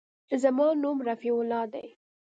زما 0.43 0.67
نوم 0.83 0.97
رفيع 1.09 1.33
الله 1.43 1.63
دى. 1.73 1.85